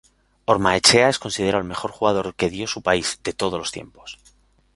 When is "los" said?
3.59-3.71